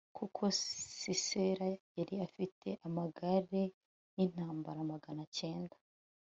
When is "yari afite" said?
1.97-2.67